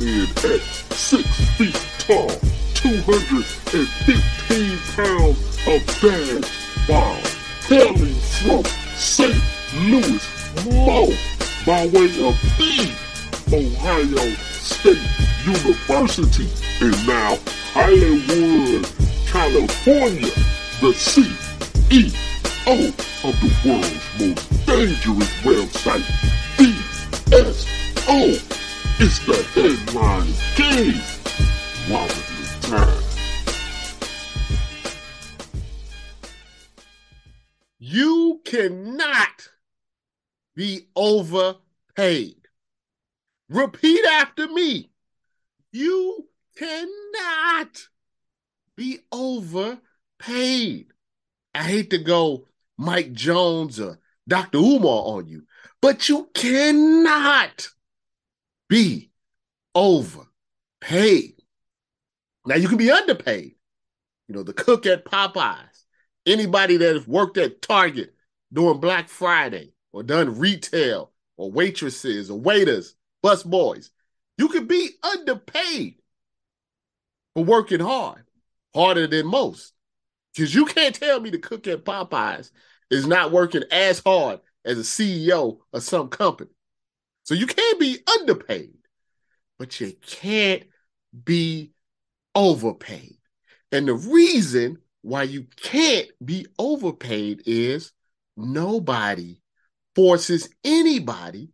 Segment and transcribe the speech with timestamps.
[0.00, 0.60] in at
[0.94, 2.30] six feet tall,
[2.74, 6.44] 215 pounds of bad
[6.88, 7.22] bomb,
[7.68, 8.64] hailing from
[8.96, 9.36] St.
[9.74, 10.24] Louis,
[10.66, 11.12] Mo,
[11.66, 12.90] by way of the
[13.52, 14.98] Ohio State
[15.44, 16.48] University,
[16.80, 17.36] and now
[17.72, 18.86] Hollywood,
[19.26, 20.32] California,
[20.80, 22.88] the CEO
[23.24, 26.06] of the world's most dangerous website,
[26.56, 28.28] BSO,
[29.00, 31.00] is the Headline King.
[31.90, 32.14] Wobbly
[32.60, 33.02] time.
[37.78, 39.48] You cannot
[40.54, 42.36] be overpaid.
[43.48, 44.90] Repeat after me.
[45.72, 47.88] You cannot
[48.76, 50.92] be overpaid.
[51.54, 52.44] I hate to go
[52.76, 54.58] Mike Jones or Dr.
[54.58, 55.44] Umar on you,
[55.80, 57.70] but you cannot
[58.70, 59.10] be
[59.74, 61.34] overpaid.
[62.46, 63.56] Now you can be underpaid.
[64.28, 65.84] You know, the cook at Popeyes,
[66.24, 68.14] anybody that has worked at Target
[68.52, 73.90] during Black Friday or done retail or waitresses or waiters, bus boys,
[74.38, 75.96] you can be underpaid
[77.34, 78.22] for working hard,
[78.72, 79.72] harder than most.
[80.32, 82.52] Because you can't tell me the cook at Popeyes
[82.88, 86.50] is not working as hard as a CEO of some company.
[87.24, 88.74] So you can't be underpaid,
[89.58, 90.64] but you can't
[91.24, 91.72] be
[92.34, 93.16] overpaid.
[93.72, 97.92] And the reason why you can't be overpaid is
[98.36, 99.38] nobody
[99.94, 101.50] forces anybody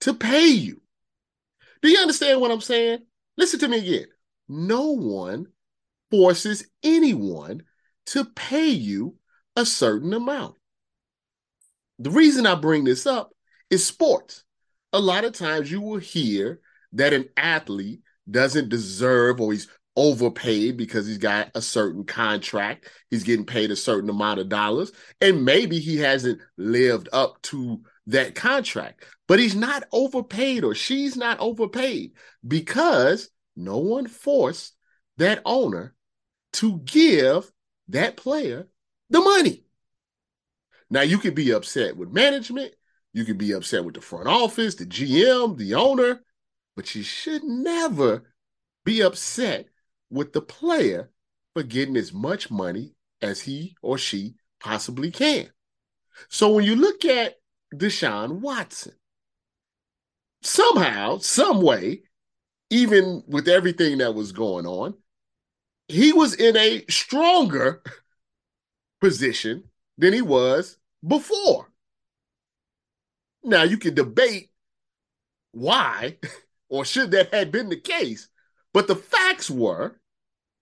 [0.00, 0.80] to pay you.
[1.82, 3.00] Do you understand what I'm saying?
[3.36, 4.06] Listen to me again.
[4.48, 5.46] No one
[6.10, 7.62] forces anyone
[8.06, 9.16] to pay you
[9.56, 10.56] a certain amount.
[11.98, 13.32] The reason I bring this up
[13.70, 14.44] is sports.
[14.92, 16.60] A lot of times you will hear
[16.92, 22.88] that an athlete doesn't deserve or he's overpaid because he's got a certain contract.
[23.10, 24.92] He's getting paid a certain amount of dollars.
[25.20, 31.16] And maybe he hasn't lived up to that contract, but he's not overpaid or she's
[31.16, 32.12] not overpaid
[32.46, 34.74] because no one forced
[35.18, 35.94] that owner
[36.54, 37.50] to give
[37.88, 38.68] that player
[39.10, 39.64] the money.
[40.88, 42.74] Now, you could be upset with management,
[43.12, 46.22] you can be upset with the front office, the GM, the owner,
[46.76, 48.32] but you should never
[48.84, 49.66] be upset
[50.10, 51.10] with the player
[51.54, 55.48] for getting as much money as he or she possibly can.
[56.28, 57.36] So when you look at
[57.74, 58.92] Deshaun Watson,
[60.42, 62.02] somehow, some way,
[62.70, 64.94] even with everything that was going on,
[65.88, 67.82] he was in a stronger
[69.00, 69.64] position
[69.98, 71.69] than he was before.
[73.42, 74.50] Now you can debate
[75.52, 76.18] why
[76.68, 78.28] or should that had been the case,
[78.72, 80.00] but the facts were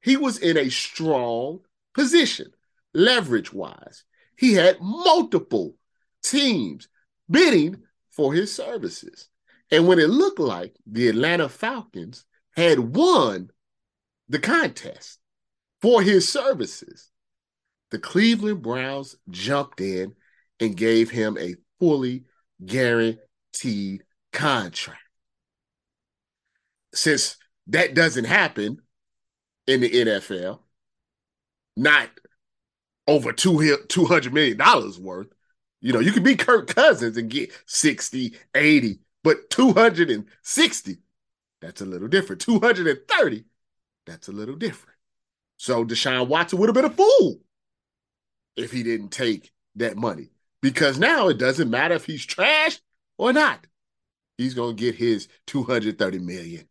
[0.00, 1.60] he was in a strong
[1.94, 2.52] position,
[2.94, 4.04] leverage wise.
[4.36, 5.74] He had multiple
[6.22, 6.88] teams
[7.30, 9.28] bidding for his services.
[9.70, 12.24] And when it looked like the Atlanta Falcons
[12.56, 13.50] had won
[14.28, 15.18] the contest
[15.82, 17.10] for his services,
[17.90, 20.14] the Cleveland Browns jumped in
[20.60, 22.24] and gave him a fully
[22.64, 25.00] guaranteed contract.
[26.94, 27.36] Since
[27.68, 28.80] that doesn't happen
[29.66, 30.60] in the NFL,
[31.76, 32.08] not
[33.06, 35.28] over two, $200 million worth.
[35.80, 40.98] You know, you can be Kirk Cousins and get 60, 80, but 260,
[41.60, 42.42] that's a little different.
[42.42, 43.44] 230,
[44.06, 44.96] that's a little different.
[45.56, 47.40] So Deshaun Watson would have been a fool
[48.56, 50.30] if he didn't take that money
[50.62, 52.80] because now it doesn't matter if he's trash
[53.16, 53.66] or not.
[54.36, 56.68] He's going to get his $230 million.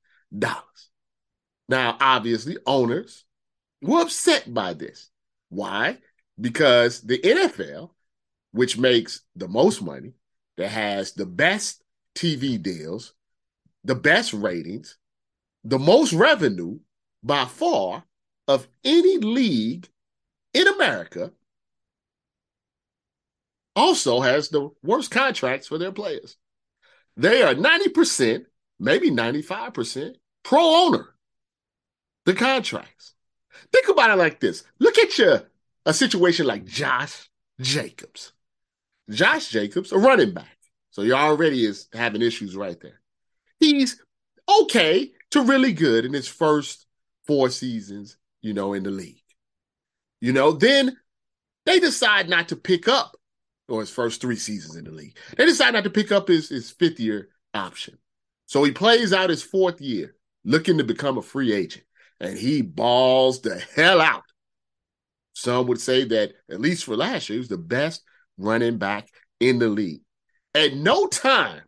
[1.70, 3.26] Now, obviously, owners
[3.82, 5.10] were upset by this.
[5.50, 5.98] Why?
[6.40, 7.92] Because the NFL,
[8.52, 10.14] which makes the most money,
[10.58, 11.84] that has the best
[12.16, 13.14] TV deals,
[13.84, 14.98] the best ratings,
[15.64, 16.80] the most revenue
[17.24, 18.04] by far
[18.48, 19.88] of any league
[20.54, 21.32] in America,
[23.78, 26.36] also has the worst contracts for their players.
[27.16, 28.46] They are 90%,
[28.80, 31.14] maybe 95% pro owner,
[32.26, 33.14] the contracts.
[33.72, 35.44] Think about it like this look at your
[35.86, 37.30] a situation like Josh
[37.62, 38.34] Jacobs.
[39.10, 40.58] Josh Jacobs, a running back.
[40.92, 43.00] So he already is having issues right there.
[43.60, 44.02] He's
[44.62, 46.88] okay to really good in his first
[47.26, 49.22] four seasons, you know, in the league.
[50.20, 50.98] You know, then
[51.66, 53.18] they decide not to pick up
[53.68, 55.18] or his first three seasons in the league.
[55.38, 57.98] They decide not to pick up his, his fifth year option.
[58.46, 60.16] So he plays out his fourth year,
[60.46, 61.84] looking to become a free agent,
[62.20, 64.24] and he balls the hell out.
[65.34, 68.02] Some would say that, at least for last year, he was the best
[68.38, 69.10] running back
[69.40, 70.02] in the league.
[70.56, 71.62] At no time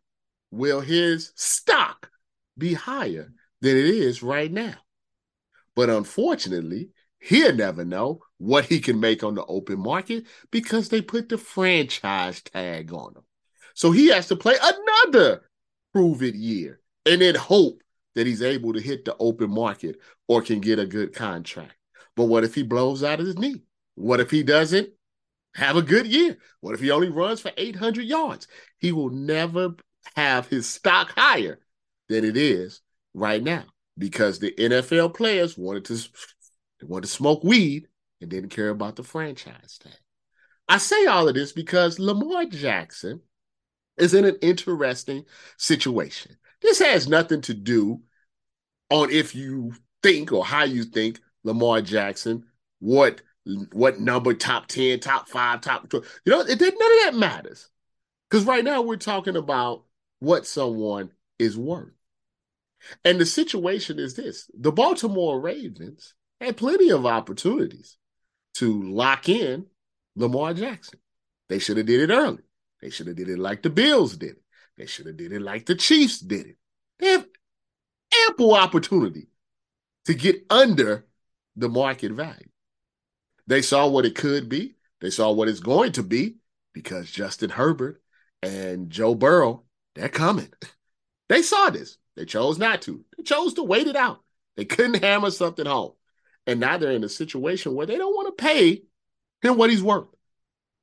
[0.51, 2.10] will his stock
[2.57, 3.31] be higher
[3.62, 4.75] than it is right now.
[5.75, 11.01] But unfortunately, he'll never know what he can make on the open market because they
[11.01, 13.24] put the franchise tag on him.
[13.75, 15.44] So he has to play another
[15.94, 17.81] prove it year and then hope
[18.15, 19.97] that he's able to hit the open market
[20.27, 21.75] or can get a good contract.
[22.15, 23.62] But what if he blows out his knee?
[23.95, 24.89] What if he doesn't
[25.56, 26.38] have a good year?
[26.62, 28.47] What if he only runs for 800 yards?
[28.77, 29.75] He will never
[30.15, 31.59] have his stock higher
[32.07, 32.81] than it is
[33.13, 33.65] right now
[33.97, 37.88] because the NFL players wanted to they wanted to smoke weed
[38.21, 39.94] and didn't care about the franchise tag.
[40.68, 43.21] I say all of this because Lamar Jackson
[43.98, 45.25] is in an interesting
[45.57, 46.38] situation.
[46.62, 48.01] This has nothing to do
[48.89, 49.74] on if you
[50.04, 52.45] think or how you think Lamar Jackson,
[52.80, 53.21] what
[53.71, 56.06] what number, top 10, top five, top 12.
[56.25, 57.69] You know, it, none of that matters.
[58.30, 59.86] Because right now we're talking about
[60.19, 61.94] what someone is worth.
[63.04, 67.98] And the situation is this the Baltimore Ravens had plenty of opportunities
[68.60, 69.66] to lock in
[70.16, 71.00] Lamar Jackson.
[71.48, 72.44] They should have did it early.
[72.82, 74.44] They should have did it like the Bills did it.
[74.78, 76.58] They should have did it like the Chiefs did it.
[77.00, 77.26] They have
[78.28, 79.30] ample opportunity
[80.06, 81.06] to get under
[81.56, 82.50] the market value.
[83.48, 84.76] They saw what it could be.
[85.02, 86.36] They saw what it's going to be
[86.74, 88.02] because Justin Herbert
[88.44, 89.64] and Joe Burrow,
[89.96, 90.52] they're coming.
[91.30, 91.98] They saw this.
[92.16, 93.06] They chose not to.
[93.16, 94.22] They chose to wait it out.
[94.58, 95.94] They couldn't hammer something home.
[96.50, 98.81] And now they're in a situation where they don't want to pay
[99.44, 100.07] him what he's worth.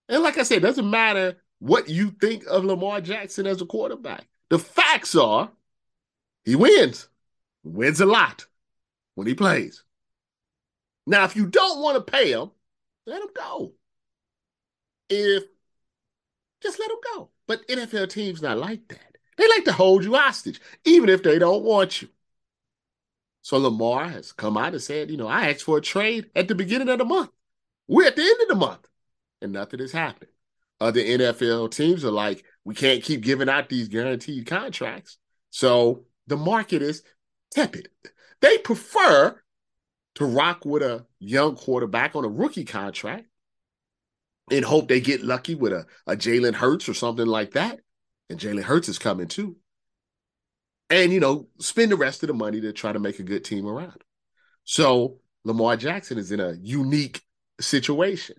[0.09, 4.29] And like I said, doesn't matter what you think of Lamar Jackson as a quarterback.
[4.49, 5.51] The facts are
[6.45, 7.09] he wins.
[7.65, 8.47] Wins a lot
[9.17, 9.83] when he plays.
[11.05, 12.53] Now, if you don't want to pay him,
[13.05, 13.73] let him go.
[15.11, 15.43] If
[16.63, 17.31] just let him go.
[17.49, 19.17] But NFL teams not like that.
[19.37, 22.09] They like to hold you hostage, even if they don't want you.
[23.47, 26.49] So Lamar has come out and said, you know, I asked for a trade at
[26.49, 27.31] the beginning of the month.
[27.87, 28.89] We're at the end of the month,
[29.41, 30.33] and nothing has happened.
[30.81, 35.19] Other NFL teams are like, we can't keep giving out these guaranteed contracts.
[35.51, 37.05] So the market is
[37.53, 37.89] tepid.
[38.41, 39.41] They prefer
[40.17, 43.29] to rock with a young quarterback on a rookie contract
[44.51, 47.79] and hope they get lucky with a, a Jalen Hurts or something like that.
[48.29, 49.55] And Jalen Hurts is coming too.
[50.89, 53.45] And, you know, spend the rest of the money to try to make a good
[53.45, 54.05] team around.
[54.65, 57.23] So Lamar Jackson is in a unique
[57.61, 58.37] situation.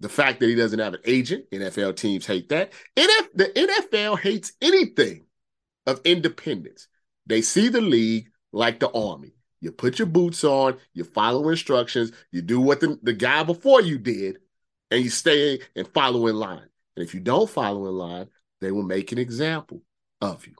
[0.00, 2.72] The fact that he doesn't have an agent, NFL teams hate that.
[2.96, 5.26] NF, the NFL hates anything
[5.86, 6.86] of independence.
[7.26, 9.32] They see the league like the army.
[9.60, 13.82] You put your boots on, you follow instructions, you do what the, the guy before
[13.82, 14.38] you did,
[14.90, 16.68] and you stay and follow in line.
[16.96, 18.28] And if you don't follow in line,
[18.60, 19.82] they will make an example
[20.20, 20.54] of you.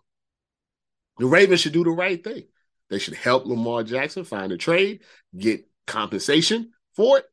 [1.19, 2.44] The Ravens should do the right thing.
[2.91, 5.03] They should help Lamar Jackson find a trade,
[5.37, 7.27] get compensation for it,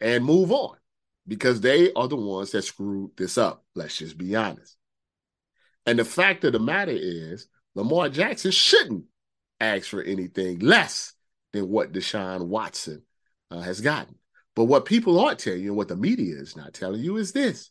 [0.00, 0.76] and move on
[1.26, 3.64] because they are the ones that screwed this up.
[3.74, 4.76] Let's just be honest.
[5.86, 9.04] And the fact of the matter is, Lamar Jackson shouldn't
[9.60, 11.12] ask for anything less
[11.52, 13.02] than what Deshaun Watson
[13.50, 14.16] uh, has gotten.
[14.54, 17.32] But what people aren't telling you, and what the media is not telling you, is
[17.32, 17.70] this: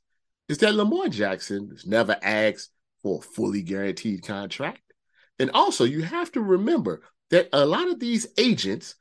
[0.50, 2.72] is that Lamar Jackson has never asked
[3.04, 4.82] for a fully guaranteed contract.
[5.42, 8.94] And also, you have to remember that a lot of these agents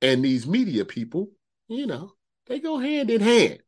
[0.00, 1.28] and these media people,
[1.68, 2.14] you know,
[2.46, 3.58] they go hand in hand.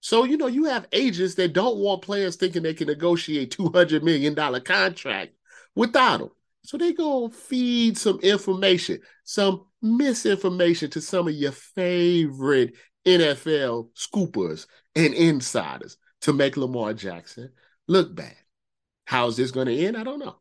[0.00, 4.02] So, you know, you have agents that don't want players thinking they can negotiate $200
[4.02, 5.34] million contract
[5.74, 6.30] without them.
[6.64, 12.72] So they gonna feed some information, some misinformation to some of your favorite
[13.04, 14.66] NFL scoopers
[14.96, 17.50] and insiders to make Lamar Jackson
[17.86, 18.34] look bad.
[19.04, 19.94] How's this going to end?
[19.94, 20.38] I don't know.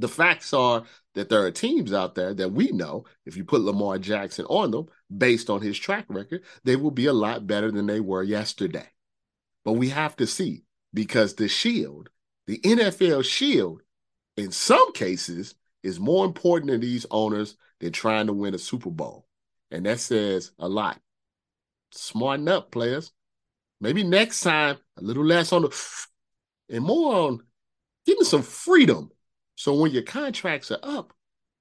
[0.00, 3.60] The facts are that there are teams out there that we know if you put
[3.60, 7.70] Lamar Jackson on them based on his track record, they will be a lot better
[7.70, 8.86] than they were yesterday.
[9.64, 10.64] But we have to see
[10.94, 12.08] because the shield,
[12.46, 13.82] the NFL shield,
[14.36, 18.90] in some cases is more important to these owners than trying to win a Super
[18.90, 19.26] Bowl.
[19.70, 21.00] And that says a lot.
[21.92, 23.12] Smarten up, players.
[23.80, 26.06] Maybe next time, a little less on the
[26.68, 27.42] and more on
[28.06, 29.10] getting some freedom.
[29.60, 31.12] So when your contracts are up,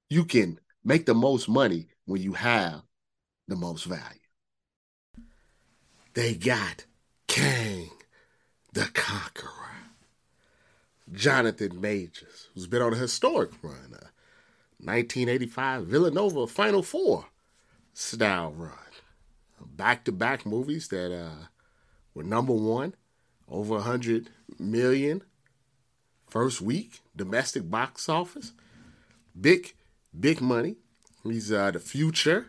[0.10, 2.84] you can make the most money when you have
[3.50, 4.22] the most value.
[6.14, 6.86] They got
[7.28, 7.90] Kang
[8.72, 9.52] the Conqueror.
[11.12, 13.94] Jonathan Majors, who's been on a historic run.
[13.94, 14.08] Uh,
[14.80, 17.26] 1985 Villanova Final Four
[17.94, 18.72] style run.
[19.76, 21.48] Back to back movies that uh,
[22.14, 22.96] were number one,
[23.50, 25.22] over 100 million
[26.30, 28.54] first week, domestic box office.
[29.40, 29.74] Big,
[30.18, 30.76] big money.
[31.24, 32.48] He's uh, the future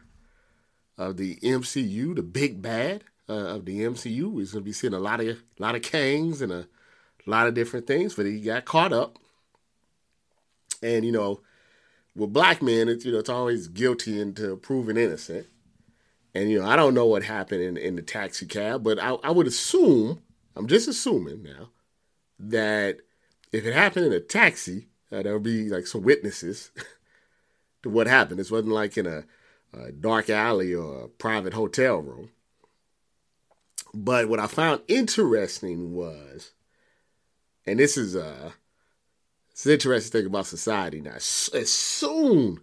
[0.96, 4.38] of the MCU, the big bad uh, of the MCU.
[4.38, 6.66] He's going to be seeing a lot of a lot of Kangs and a
[7.26, 9.18] lot of different things, but he got caught up.
[10.82, 11.40] And you know,
[12.14, 15.46] with black men, it's you know it's always guilty until proven innocent.
[16.34, 19.10] And you know, I don't know what happened in, in the taxi cab, but I,
[19.24, 20.22] I would assume,
[20.54, 21.70] I'm just assuming now,
[22.38, 23.00] that
[23.52, 26.70] if it happened in a taxi, uh, there would be like some witnesses
[27.82, 28.38] to what happened.
[28.38, 29.24] This wasn't like in a,
[29.72, 32.30] a dark alley or a private hotel room.
[33.92, 36.52] But what I found interesting was,
[37.66, 38.52] and this is uh,
[39.50, 41.14] it's an interesting thing about society now.
[41.16, 42.60] As soon,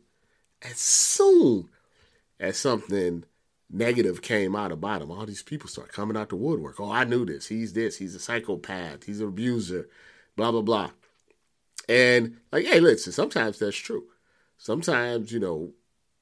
[0.62, 1.70] as soon
[2.40, 3.26] as something
[3.70, 6.80] negative came out about him, all these people start coming out the woodwork.
[6.80, 7.48] Oh, I knew this.
[7.48, 7.98] He's this.
[7.98, 9.04] He's a psychopath.
[9.04, 9.90] He's an abuser.
[10.38, 10.92] Blah blah blah.
[11.90, 13.12] And like, hey, listen.
[13.12, 14.06] Sometimes that's true.
[14.58, 15.74] Sometimes you know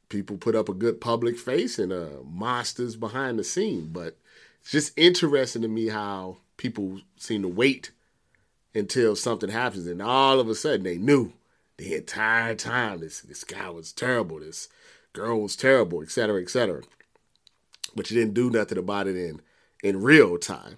[0.10, 4.18] people put up a good public face and uh, monsters behind the scene, but
[4.62, 7.92] it's just interesting to me how people seem to wait
[8.74, 11.34] until something happens and all of a sudden they knew
[11.78, 14.70] the entire time this this guy was terrible, this
[15.14, 16.82] girl was terrible, etc., etc.
[17.96, 19.42] But you didn't do nothing about it in
[19.84, 20.78] in real time.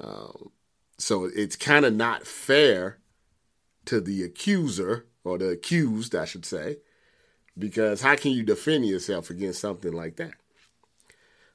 [0.00, 0.50] Um,
[0.98, 2.98] so it's kind of not fair
[3.86, 6.78] to the accuser or the accused, I should say,
[7.58, 10.34] because how can you defend yourself against something like that?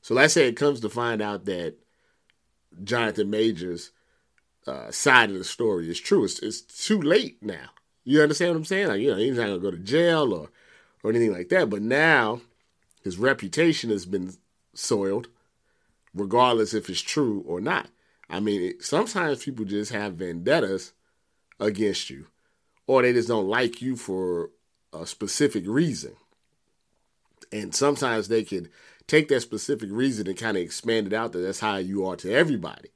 [0.01, 1.75] So let's say it comes to find out that
[2.83, 3.91] Jonathan Majors'
[4.65, 6.23] uh, side of the story is true.
[6.23, 7.69] It's, it's too late now.
[8.03, 8.87] You understand what I'm saying?
[8.87, 10.49] Like, you know, he's not gonna go to jail or
[11.03, 11.69] or anything like that.
[11.69, 12.41] But now
[13.03, 14.33] his reputation has been
[14.73, 15.27] soiled,
[16.13, 17.87] regardless if it's true or not.
[18.29, 20.93] I mean, sometimes people just have vendettas
[21.59, 22.27] against you,
[22.85, 24.51] or they just don't like you for
[24.93, 26.13] a specific reason.
[27.51, 28.69] And sometimes they can
[29.07, 32.15] take that specific reason and kind of expand it out that that's how you are
[32.17, 32.89] to everybody,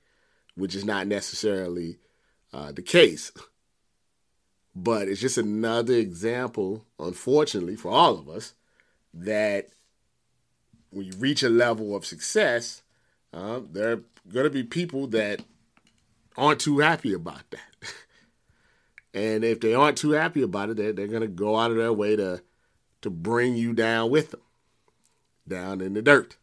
[0.56, 1.98] which is not necessarily
[2.54, 3.32] uh, the case.
[4.75, 8.54] But it's just another example, unfortunately, for all of us,
[9.13, 9.70] that
[10.92, 12.84] when you reach a level of success,
[13.34, 15.42] uh, there are going to be people that
[16.38, 17.94] aren't too happy about that.
[19.13, 21.77] and if they aren't too happy about it, they're, they're going to go out of
[21.77, 22.42] their way to
[23.01, 24.39] to bring you down with them
[25.48, 26.38] down in the dirt.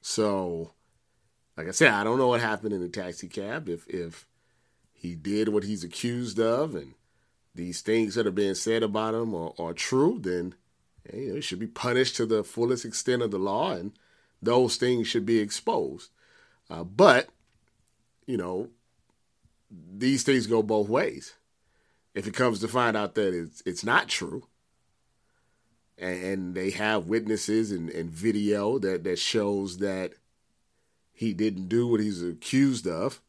[0.00, 0.72] So,
[1.56, 3.68] like I said, I don't know what happened in the taxi cab.
[3.68, 4.26] If if
[4.92, 6.94] he did what he's accused of, and
[7.54, 10.54] these things that are being said about him are, are true, then
[11.12, 13.92] you know, he should be punished to the fullest extent of the law, and
[14.40, 16.10] those things should be exposed.
[16.70, 17.28] Uh, but
[18.26, 18.68] you know,
[19.70, 21.34] these things go both ways.
[22.14, 24.46] If it comes to find out that it's it's not true,
[25.98, 30.12] and, and they have witnesses and, and video that, that shows that
[31.12, 33.20] he didn't do what he's accused of.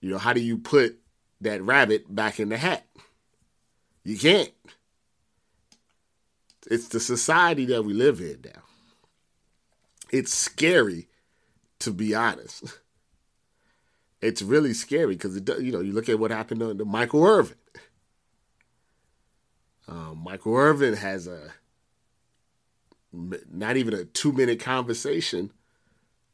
[0.00, 0.98] You know, how do you put
[1.40, 2.86] that rabbit back in the hat?
[4.04, 4.50] You can't.
[6.70, 8.62] It's the society that we live in now.
[10.10, 11.08] It's scary,
[11.82, 12.64] to be honest.
[14.20, 17.56] It's really scary because it, you know, you look at what happened to, Michael Irvin.
[19.88, 21.54] Um, Michael Irvin has a
[23.12, 25.50] not even a two minute conversation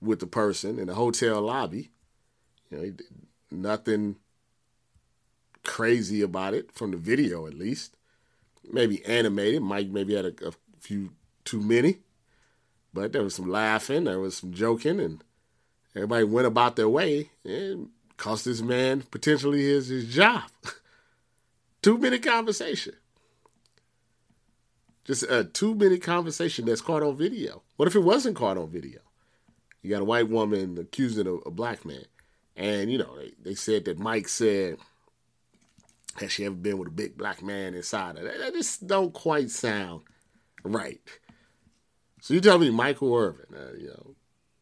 [0.02, 1.90] with the person in a hotel lobby.
[2.70, 2.92] You know,
[3.50, 4.16] nothing
[5.64, 7.96] crazy about it from the video, at least.
[8.70, 9.62] Maybe animated.
[9.62, 11.12] Mike maybe had a, a few
[11.44, 12.00] too many,
[12.92, 15.24] but there was some laughing, there was some joking, and
[15.94, 20.42] everybody went about their way and cost this man potentially his his job.
[21.82, 22.94] two minute conversation.
[25.04, 27.62] Just a two minute conversation that's caught on video.
[27.76, 29.00] What if it wasn't caught on video?
[29.82, 32.04] You got a white woman accusing a, a black man.
[32.56, 34.76] And, you know, they, they said that Mike said,
[36.16, 38.24] has she ever been with a big black man inside her?
[38.24, 40.02] That, that just don't quite sound
[40.64, 41.00] right.
[42.20, 44.14] So you tell me Michael Irvin, uh, you know,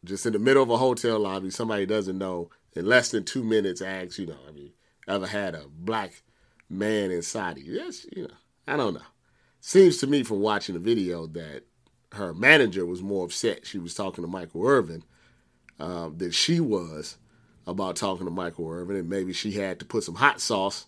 [0.07, 3.43] just in the middle of a hotel lobby, somebody doesn't know, in less than two
[3.43, 4.73] minutes asks, you know, I mean,
[5.09, 6.23] ever had a black
[6.69, 7.75] man inside of you?
[7.75, 8.35] Yes, you know,
[8.67, 9.03] I don't know
[9.67, 11.65] seems to me from watching the video that
[12.13, 13.67] her manager was more upset.
[13.67, 15.03] She was talking to Michael Irvin
[15.81, 17.17] um, than she was
[17.67, 20.87] about talking to Michael Irvin, and maybe she had to put some hot sauce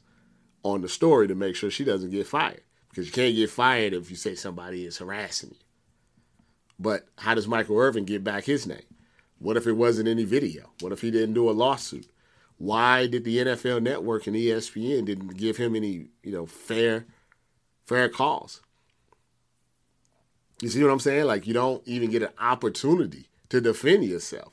[0.63, 2.63] on the story to make sure she doesn't get fired.
[2.89, 5.57] because you can't get fired if you say somebody is harassing you.
[6.79, 8.79] But how does Michael Irvin get back his name?
[9.39, 10.71] What if it wasn't any video?
[10.81, 12.09] What if he didn't do a lawsuit?
[12.59, 17.07] Why did the NFL Network and ESPN didn't give him any, you know, fair,
[17.87, 18.61] fair calls?
[20.61, 21.27] You see what I'm saying?
[21.27, 24.53] Like you don't even get an opportunity to defend yourself.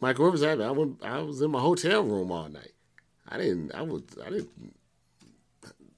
[0.00, 0.62] Michael Irvin's happened.
[0.62, 2.72] I went, I was in my hotel room all night.
[3.28, 3.74] I didn't.
[3.74, 4.02] I was.
[4.24, 4.74] I didn't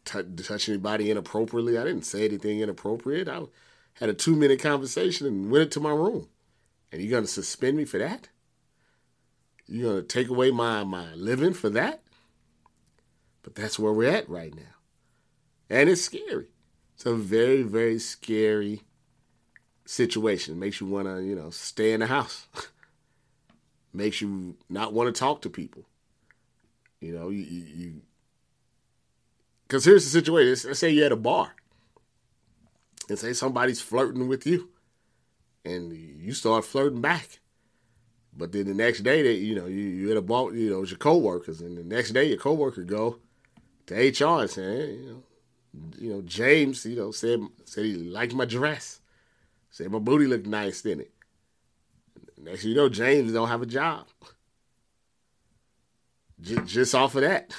[0.05, 1.79] t- touch anybody inappropriately.
[1.79, 3.29] I didn't say anything inappropriate.
[3.29, 3.43] I
[3.95, 6.29] had a two minute conversation and went into my room.
[6.93, 8.29] And you're gonna suspend me for that?
[9.67, 12.03] You're gonna take away my my living for that?
[13.43, 14.75] But that's where we're at right now,
[15.71, 16.49] and it's scary.
[16.95, 18.83] It's a very very scary
[19.87, 20.55] situation.
[20.55, 22.47] It makes you want to you know stay in the house.
[23.95, 25.85] makes you not want to talk to people.
[27.01, 28.03] You know, you, you
[29.67, 30.69] because here's the situation.
[30.69, 31.55] Let's say you're at a bar
[33.09, 34.69] and say somebody's flirting with you
[35.65, 37.41] and you start flirting back.
[38.35, 40.83] But then the next day that you know, you, you at a bar, you know,
[40.83, 43.19] it's your coworkers, and the next day your coworker go
[43.87, 45.23] to HR and say, hey, you know,
[45.99, 49.01] you know, James, you know, said said he liked my dress.
[49.71, 51.13] Said my booty looked nice, didn't it?
[52.43, 54.07] Next you know, James don't have a job.
[56.41, 57.55] Just, just off of that.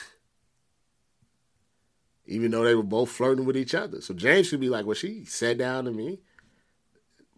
[2.25, 4.01] Even though they were both flirting with each other.
[4.01, 6.19] So James should be like, well, she sat down to me,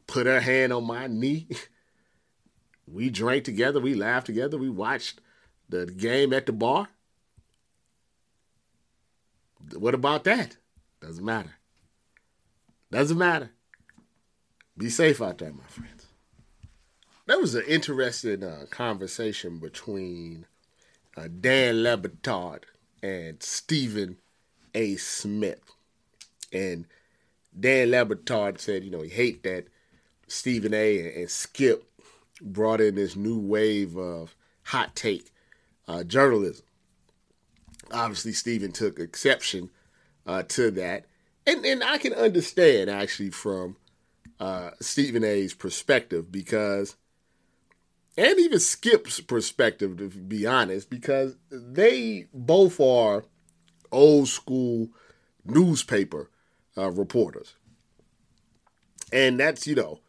[0.07, 1.47] put her hand on my knee.
[2.87, 5.19] We drank together, we laughed together, we watched
[5.67, 6.89] the game at the bar.
[9.73, 10.57] What about that?
[11.01, 11.55] Doesn't matter.
[12.91, 13.49] Doesn't matter.
[14.77, 16.05] Be safe out there, my friends.
[17.25, 20.45] That was an interesting uh, conversation between
[21.17, 22.63] uh, Dan Le Batard
[23.01, 24.17] and Stephen
[24.75, 24.95] A.
[24.97, 25.63] Smith.
[26.53, 26.85] And
[27.57, 29.67] Dan Le Batard said, you know, he hate that
[30.27, 31.21] Stephen A.
[31.21, 31.83] and, Skip
[32.41, 35.31] brought in this new wave of hot take
[35.87, 36.65] uh, journalism.
[37.91, 39.69] Obviously, Stephen took exception
[40.25, 41.05] uh, to that.
[41.47, 43.77] And, and I can understand actually from
[44.39, 46.95] uh, Stephen A.'s perspective because
[48.17, 53.25] and even Skip's perspective, to be honest, because they both are
[53.91, 54.89] old school
[55.43, 56.29] newspaper
[56.77, 57.55] uh, reporters.
[59.11, 59.99] And that's, you know,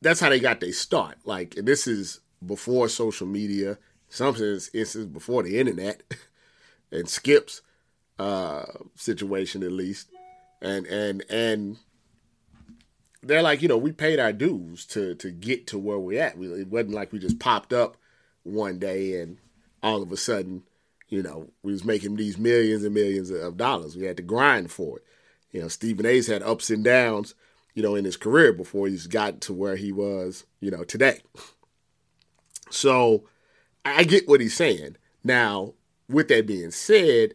[0.00, 1.18] that's how they got their start.
[1.24, 6.02] Like, this is before social media, some instances before the internet,
[6.92, 7.62] and Skip's
[8.18, 8.64] uh,
[8.96, 10.08] situation at least.
[10.62, 11.78] And, and, and,
[13.22, 16.38] they're like, you know, we paid our dues to to get to where we're at.
[16.38, 17.96] We, it wasn't like we just popped up
[18.42, 19.38] one day and
[19.82, 20.62] all of a sudden,
[21.08, 23.96] you know, we was making these millions and millions of dollars.
[23.96, 25.04] We had to grind for it.
[25.52, 27.34] You know, Stephen A's had ups and downs,
[27.74, 31.20] you know, in his career before he's got to where he was, you know, today.
[32.70, 33.24] So
[33.84, 34.96] I get what he's saying.
[35.24, 35.74] Now,
[36.08, 37.34] with that being said,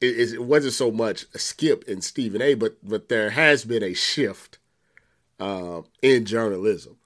[0.00, 3.82] it, it wasn't so much a skip in Stephen A, but but there has been
[3.82, 4.58] a shift
[5.38, 6.96] uh, in journalism,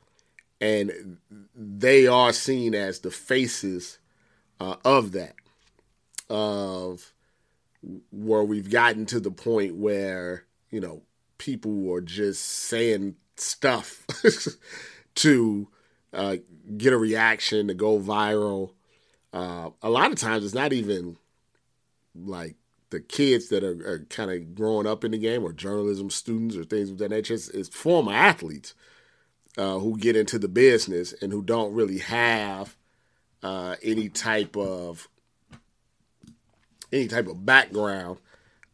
[0.60, 1.18] and
[1.54, 3.98] they are seen as the faces
[4.60, 5.34] uh, of that.
[6.28, 7.12] Of
[8.10, 11.02] where we've gotten to the point where you know
[11.38, 14.06] people are just saying stuff
[15.16, 15.68] to
[16.12, 16.36] uh,
[16.76, 18.72] get a reaction to go viral.
[19.32, 21.16] Uh, a lot of times, it's not even
[22.14, 22.56] like
[22.90, 26.56] the kids that are, are kind of growing up in the game or journalism students
[26.56, 27.34] or things of that nature.
[27.34, 28.74] It's, it's former athletes
[29.58, 32.76] uh, who get into the business and who don't really have
[33.42, 35.08] uh, any type of
[36.92, 38.18] any type of background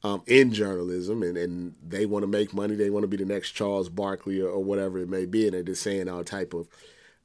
[0.05, 2.75] um, in journalism and, and they want to make money.
[2.75, 5.47] They want to be the next Charles Barkley or, or, whatever it may be.
[5.47, 6.69] And they're just saying all type of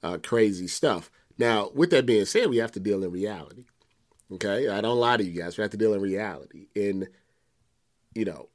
[0.04, 1.10] uh, crazy stuff.
[1.40, 3.66] Now, with that being said, we have to deal in reality.
[4.32, 5.58] Okay, I don't lie to you guys.
[5.58, 6.68] We have to deal in reality.
[6.76, 7.08] And
[8.14, 8.50] you know,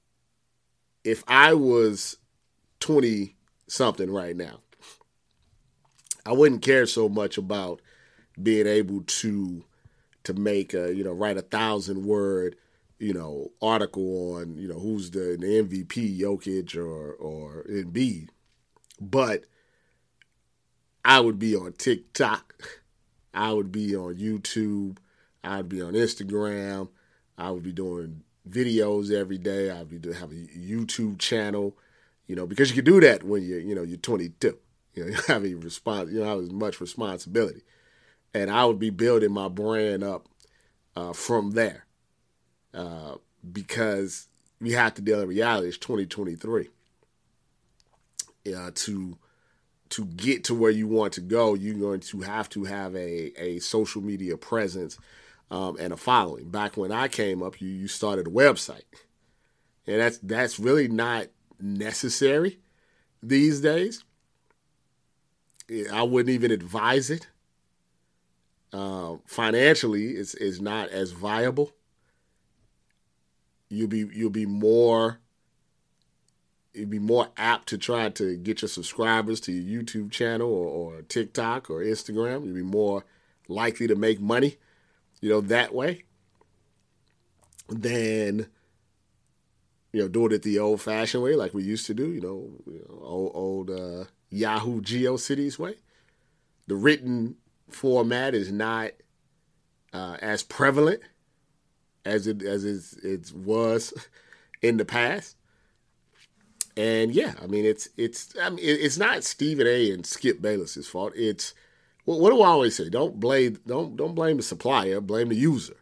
[1.02, 2.18] if I was
[2.78, 3.36] twenty
[3.68, 4.60] something right now,
[6.26, 7.80] I wouldn't care so much about
[8.40, 9.64] being able to
[10.24, 12.56] to make a you know write a thousand word
[13.02, 18.28] you know article on you know who's the, the MVP Jokic or or Embiid,
[19.00, 19.44] but
[21.04, 22.62] I would be on TikTok,
[23.34, 24.98] I would be on YouTube,
[25.42, 26.88] I'd be on Instagram.
[27.36, 29.70] I would be doing videos every day.
[29.70, 31.76] I'd be doing, have a YouTube channel,
[32.26, 34.58] you know, because you can do that when you're, you know, you're 22.
[34.94, 37.62] You know, you have a response, you know, have as much responsibility,
[38.32, 40.28] and I would be building my brand up
[40.94, 41.86] uh, from there,
[42.74, 43.16] uh,
[43.50, 44.28] because
[44.60, 45.68] we have to deal in reality.
[45.68, 46.68] It's 2023.
[48.54, 49.16] Uh, to
[49.90, 53.32] to get to where you want to go, you're going to have to have a,
[53.40, 54.98] a social media presence
[55.50, 56.48] um, and a following.
[56.48, 58.84] Back when I came up, you you started a website,
[59.86, 61.26] and that's that's really not
[61.60, 62.58] necessary
[63.22, 64.02] these days.
[65.92, 67.28] I wouldn't even advise it.
[68.72, 71.72] Uh, financially, it's is not as viable.
[73.72, 75.18] You'll be you'll be more
[76.74, 80.66] you'd be more apt to try to get your subscribers to your YouTube channel or,
[80.66, 82.44] or TikTok or Instagram.
[82.44, 83.04] You'll be more
[83.48, 84.58] likely to make money,
[85.20, 86.04] you know, that way
[87.68, 88.46] than
[89.92, 92.12] you know doing it the old fashioned way like we used to do.
[92.12, 95.76] You know old, old uh, Yahoo GeoCities way.
[96.66, 97.36] The written
[97.70, 98.90] format is not
[99.94, 101.00] uh, as prevalent
[102.04, 103.92] as it as it, it was
[104.62, 105.36] in the past.
[106.76, 109.90] And yeah, I mean it's it's I mean it's not Stephen A.
[109.90, 111.12] and Skip Bayless's fault.
[111.14, 111.54] It's
[112.04, 112.88] what, do I always say?
[112.88, 115.76] Don't blame don't don't blame the supplier, blame the user.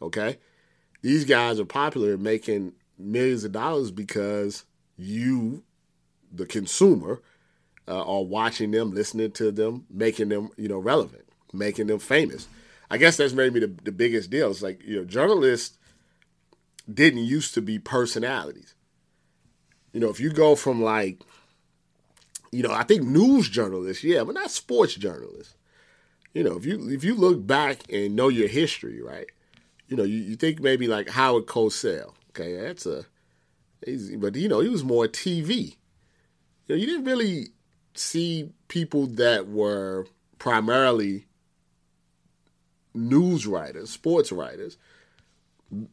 [0.00, 0.38] Okay,
[1.02, 4.64] these guys are popular making millions of dollars because
[4.96, 5.64] you,
[6.32, 7.22] the consumer,
[7.88, 12.46] uh, are watching them, listening to them, making them you know relevant, making them famous.
[12.90, 14.50] I guess that's maybe the, the biggest deal.
[14.50, 15.76] It's like you know journalists
[16.92, 18.74] didn't used to be personalities
[19.92, 21.22] you know, if you go from like,
[22.52, 25.54] you know, I think news journalists, yeah, but not sports journalists.
[26.34, 29.26] You know, if you if you look back and know your history, right?
[29.88, 32.14] You know, you, you think maybe like Howard Cosell.
[32.30, 33.06] Okay, that's a,
[34.18, 35.76] but you know, he was more TV.
[36.66, 37.48] You know, you didn't really
[37.94, 40.06] see people that were
[40.38, 41.26] primarily
[42.94, 44.78] news writers, sports writers.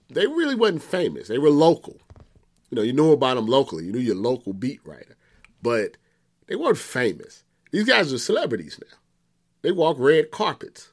[0.10, 1.27] They really wasn't famous.
[1.27, 1.97] They were local.
[2.69, 3.86] You know, you knew about them locally.
[3.86, 5.17] You knew your local beat writer,
[5.62, 5.97] but
[6.47, 7.43] they weren't famous.
[7.71, 8.97] These guys are celebrities now.
[9.62, 10.91] They walk red carpets.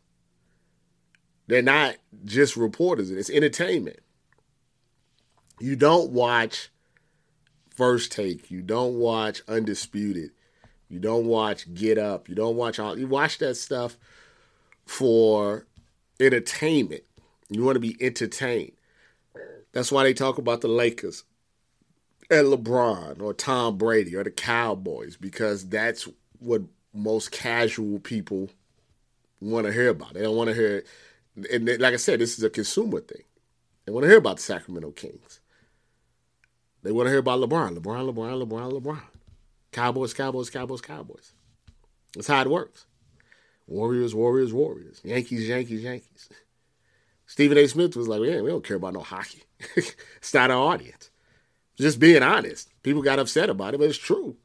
[1.47, 3.11] They're not just reporters.
[3.11, 4.01] It's entertainment.
[5.61, 6.71] You don't watch
[7.71, 8.51] First Take.
[8.51, 10.31] You don't watch Undisputed.
[10.88, 12.29] You don't watch Get Up.
[12.29, 12.99] You don't watch all.
[12.99, 13.97] You watch that stuff
[14.85, 15.67] for
[16.20, 17.05] entertainment.
[17.51, 18.72] You want to be entertained.
[19.72, 21.25] That's why they talk about the Lakers
[22.31, 26.62] and LeBron or Tom Brady or the Cowboys because that's what
[26.94, 28.51] most casual people
[29.40, 30.14] want to hear about.
[30.14, 30.85] They don't want to hear,
[31.51, 33.22] and they, like I said, this is a consumer thing.
[33.85, 35.40] They want to hear about the Sacramento Kings.
[36.83, 39.03] They want to hear about LeBron, LeBron, LeBron, LeBron, LeBron.
[39.72, 41.33] Cowboys, Cowboys, Cowboys, Cowboys.
[42.14, 42.87] That's how it works.
[43.66, 45.01] Warriors, Warriors, Warriors.
[45.05, 46.29] Yankees, Yankees, Yankees.
[47.27, 47.66] Stephen A.
[47.66, 49.42] Smith was like, "Man, we don't care about no hockey.
[49.77, 51.11] it's not our audience."
[51.77, 52.68] Just being honest.
[52.83, 54.37] People got upset about it, but it's true.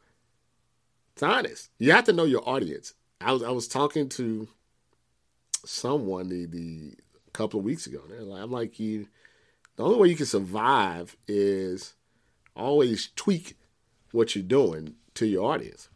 [1.13, 1.69] It's honest.
[1.79, 2.93] You have to know your audience.
[3.19, 4.47] I was I was talking to
[5.65, 6.97] someone the the
[7.33, 8.01] couple of weeks ago.
[8.09, 9.07] Like, I'm like you.
[9.75, 11.93] The only way you can survive is
[12.55, 13.55] always tweak
[14.11, 15.89] what you're doing to your audience.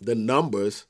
[0.00, 0.86] The numbers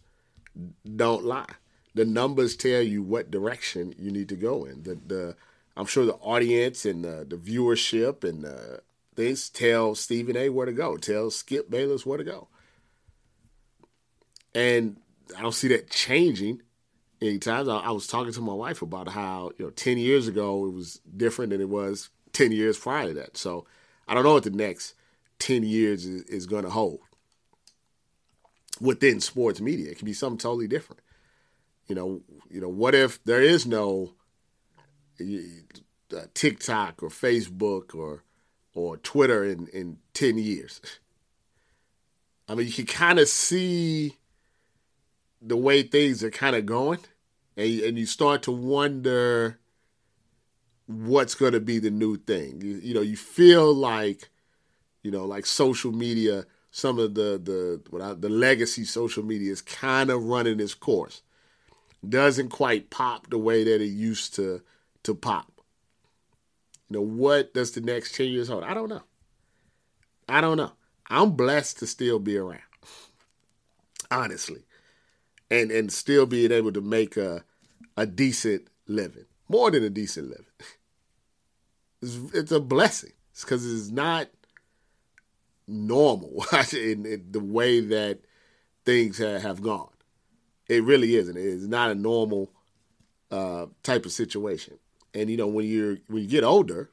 [0.97, 1.47] don't lie.
[1.95, 4.83] The numbers tell you what direction you need to go in.
[4.83, 5.37] The the
[5.77, 8.83] I'm sure the audience and the, the viewership and the
[9.15, 10.49] they tell Stephen A.
[10.49, 12.49] where to go, tell Skip Bayless where to go.
[14.55, 14.97] And
[15.37, 16.63] I don't see that changing
[17.21, 17.69] anytime.
[17.69, 20.73] I, I was talking to my wife about how, you know, 10 years ago it
[20.73, 23.37] was different than it was 10 years prior to that.
[23.37, 23.67] So
[24.09, 24.95] I don't know what the next
[25.41, 27.01] 10 years is, is going to hold
[28.81, 29.91] within sports media.
[29.91, 31.03] It can be something totally different.
[31.87, 34.13] You know, you know, what if there is no
[35.21, 38.23] uh, TikTok or Facebook or
[38.75, 40.81] or Twitter in, in 10 years.
[42.49, 44.17] I mean, you can kind of see
[45.41, 47.01] the way things are kind of going,
[47.57, 49.59] and, and you start to wonder
[50.87, 52.61] what's going to be the new thing.
[52.61, 54.31] You, you, know, you feel like,
[55.03, 59.63] you know, like social media, some of the the what the legacy social media is
[59.63, 61.23] kind of running its course.
[62.07, 64.63] Doesn't quite pop the way that it used to
[65.05, 65.53] to pop.
[66.89, 68.65] You know, what does the next 10 years hold?
[68.65, 69.03] I don't know.
[70.29, 70.73] I don't know.
[71.09, 72.61] I'm blessed to still be around.
[74.11, 74.65] Honestly.
[75.51, 77.45] And and still being able to make a
[77.99, 79.27] a decent living.
[79.49, 80.47] More than a decent living.
[82.05, 83.13] It's, it's a blessing.
[83.31, 84.27] It's because it's not
[85.67, 88.21] normal in, in, the way that
[88.85, 89.89] things have, have gone.
[90.69, 91.37] It really isn't.
[91.37, 92.53] It's not a normal
[93.31, 94.79] uh, type of situation.
[95.15, 96.91] And you know, when you're when you get older,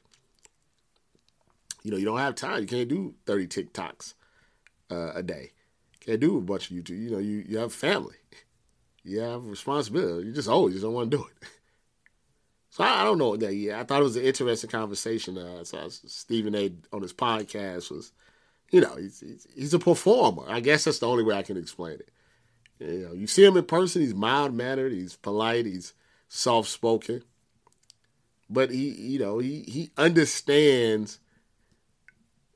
[1.82, 2.60] you know, you don't have time.
[2.60, 4.14] You can't do 30 TikToks
[4.90, 5.52] uh, a day.
[6.00, 7.02] Can't do a bunch of YouTube.
[7.02, 8.16] You know, you, you have family.
[9.02, 10.28] You have responsibility.
[10.28, 11.48] You just always just don't want to do it.
[12.72, 13.52] So I, I don't know that.
[13.52, 15.36] Yeah, I thought it was an interesting conversation.
[15.36, 16.72] Uh, so Stephen A.
[16.92, 18.12] on his podcast was,
[18.70, 20.44] you know, he's, he's, he's a performer.
[20.48, 22.10] I guess that's the only way I can explain it.
[22.78, 24.02] You know, you see him in person.
[24.02, 24.92] He's mild mannered.
[24.92, 25.66] He's polite.
[25.66, 25.92] He's
[26.28, 27.22] soft spoken.
[28.48, 31.20] But he, you know, he he understands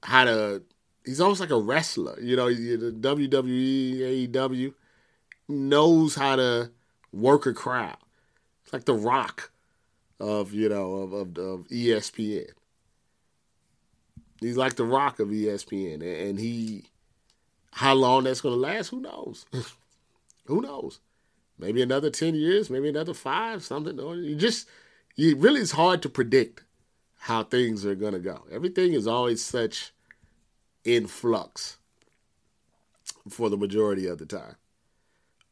[0.02, 0.62] how to.
[1.04, 2.18] He's almost like a wrestler.
[2.20, 4.72] You know, the WWE, AEW
[5.46, 6.70] knows how to
[7.12, 7.98] work a crowd.
[8.64, 9.50] It's like The Rock
[10.18, 12.50] of you know of, of, of ESPN.
[14.40, 16.84] He's like the rock of ESPN, and he
[17.72, 19.46] how long that's going to last, who knows?
[20.46, 21.00] who knows?
[21.58, 23.98] Maybe another ten years, maybe another five, something.
[23.98, 24.68] You just
[25.16, 26.64] you really it's hard to predict
[27.18, 28.44] how things are going to go.
[28.50, 29.92] Everything is always such
[30.84, 31.78] in flux
[33.28, 34.56] for the majority of the time.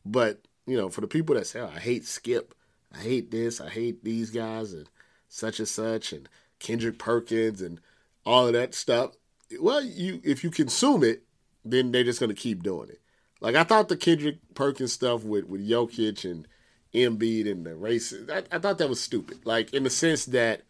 [0.04, 2.54] But you know, for the people that say, oh, "I hate Skip,"
[2.92, 4.88] I hate this, I hate these guys, and
[5.28, 7.80] such and such, and Kendrick Perkins, and
[8.24, 9.12] all of that stuff.
[9.60, 11.22] Well, you if you consume it,
[11.64, 13.00] then they're just gonna keep doing it.
[13.40, 16.46] Like I thought the Kendrick Perkins stuff with with Jokic and
[16.94, 19.44] Embiid and the races, I, I thought that was stupid.
[19.44, 20.62] Like in the sense that,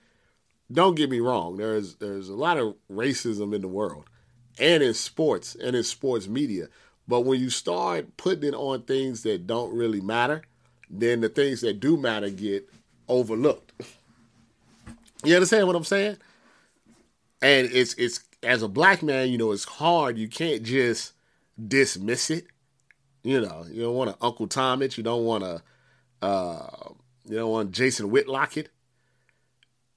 [0.71, 4.09] don't get me wrong, there's there's a lot of racism in the world,
[4.59, 6.69] and in sports and in sports media.
[7.09, 10.43] But when you start putting it on things that don't really matter,
[10.89, 12.69] then the things that do matter get
[13.09, 13.73] overlooked.
[15.25, 16.17] You understand what I'm saying?
[17.43, 20.17] And it's it's as a black man, you know, it's hard.
[20.17, 21.13] You can't just
[21.69, 22.47] dismiss it.
[23.23, 24.97] You know, you don't want to Uncle Tom it.
[24.97, 25.63] You don't want to,
[26.23, 26.91] uh,
[27.25, 28.71] you don't want Jason Whitlock it.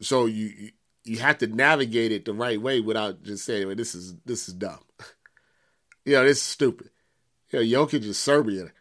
[0.02, 0.72] So you,
[1.04, 4.48] you have to navigate it the right way without just saying, well, "This is this
[4.48, 4.80] is dumb."
[6.06, 6.90] you know, this is stupid.
[7.52, 8.72] You know, Jokic is Serbian.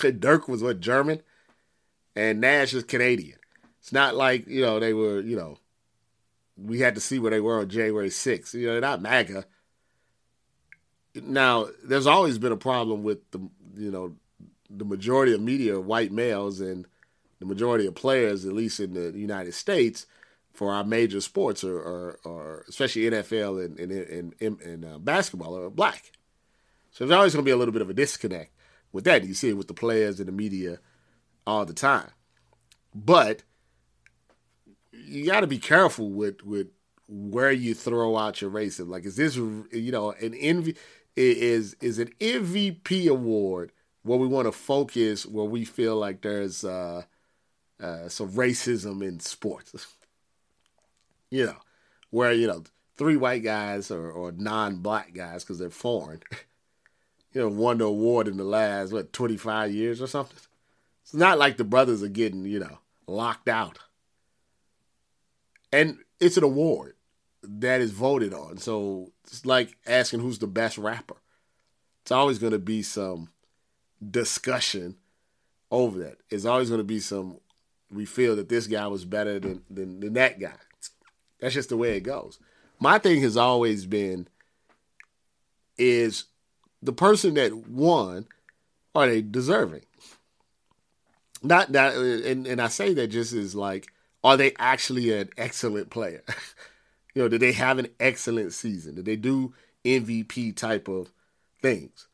[0.18, 1.22] Dirk was what German,
[2.14, 3.38] and Nash is Canadian.
[3.80, 5.58] It's not like you know they were you know
[6.56, 8.54] we had to see where they were on January 6th.
[8.54, 9.44] You know, they're not MAGA.
[11.22, 13.38] Now, there's always been a problem with the
[13.76, 14.16] you know
[14.70, 16.86] the majority of media white males and
[17.38, 20.06] the majority of players, at least in the United States,
[20.52, 25.56] for our major sports or, or, or especially NFL and and, and, and uh, basketball
[25.56, 26.12] are black.
[26.90, 28.52] So there's always going to be a little bit of a disconnect
[28.92, 29.24] with that.
[29.24, 30.78] You see it with the players and the media
[31.46, 32.10] all the time.
[32.94, 33.42] But
[35.04, 36.68] you got to be careful with with
[37.08, 38.88] where you throw out your racism.
[38.88, 40.76] Like, is this you know an envy
[41.16, 46.64] is is an MVP award where we want to focus where we feel like there's
[46.64, 47.02] uh,
[47.80, 49.86] uh, some racism in sports.
[51.30, 51.56] you know,
[52.10, 52.64] where you know
[52.96, 56.22] three white guys or, or non-black guys because they're foreign
[57.34, 60.38] you know, won the award in the last, what, 25 years or something.
[61.02, 63.80] It's not like the brothers are getting, you know, locked out.
[65.74, 66.94] And it's an award
[67.42, 68.58] that is voted on.
[68.58, 71.16] So it's like asking who's the best rapper.
[72.02, 73.30] It's always going to be some
[74.08, 74.94] discussion
[75.72, 76.18] over that.
[76.30, 77.40] It's always going to be some,
[77.90, 80.54] we feel that this guy was better than, than, than that guy.
[81.40, 82.38] That's just the way it goes.
[82.78, 84.28] My thing has always been
[85.76, 86.26] is
[86.82, 88.26] the person that won,
[88.94, 89.86] are they deserving?
[91.42, 93.88] Not that, and, and I say that just as like,
[94.24, 96.22] are they actually an excellent player?
[97.14, 98.96] you know, did they have an excellent season?
[98.96, 99.52] Did they do
[99.84, 101.12] MVP type of
[101.62, 102.08] things?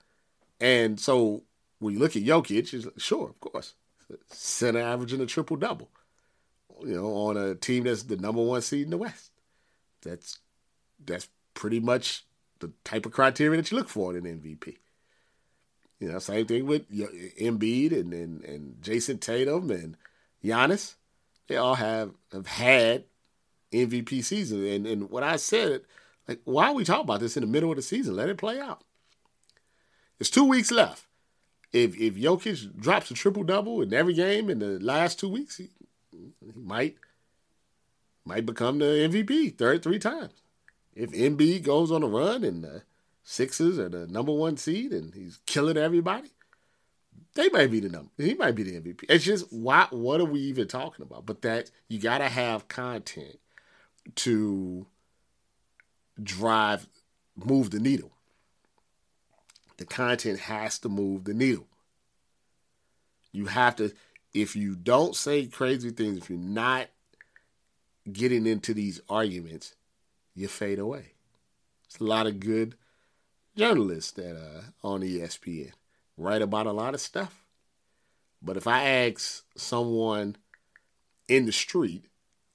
[0.60, 1.44] And so
[1.78, 3.74] when you look at Jokic, sure, of course,
[4.28, 5.88] center averaging a triple double.
[6.84, 9.30] You know, on a team that's the number one seed in the West.
[10.02, 10.38] That's
[11.04, 12.24] that's pretty much
[12.58, 14.76] the type of criteria that you look for in an MVP.
[15.98, 19.96] You know, same thing with Embiid and, and, and Jayson Tatum and
[20.42, 20.94] Giannis.
[21.50, 23.06] They all have have had
[23.72, 24.64] MVP season.
[24.64, 25.80] And and what I said,
[26.28, 28.14] like, why are we talking about this in the middle of the season?
[28.14, 28.84] Let it play out.
[30.20, 31.06] It's two weeks left.
[31.72, 35.56] If if Jokic drops a triple double in every game in the last two weeks,
[35.56, 35.70] he,
[36.12, 36.98] he might
[38.24, 40.44] might become the MVP third three times
[40.94, 42.82] if Embiid goes on a run and the
[43.24, 46.30] Sixers are the number one seed and he's killing everybody,
[47.34, 48.10] they might be the number.
[48.16, 49.04] He might be the MVP.
[49.08, 49.86] It's just why?
[49.90, 51.26] What are we even talking about?
[51.26, 53.38] But that you got to have content
[54.16, 54.86] to
[56.20, 56.88] drive,
[57.36, 58.12] move the needle.
[59.76, 61.66] The content has to move the needle.
[63.32, 63.92] You have to.
[64.32, 66.88] If you don't say crazy things, if you're not
[68.10, 69.74] getting into these arguments,
[70.34, 71.12] you fade away.
[71.86, 72.76] It's a lot of good
[73.56, 75.72] journalists that are on ESPN
[76.20, 77.44] write about a lot of stuff.
[78.42, 80.36] But if I ask someone
[81.28, 82.04] in the street,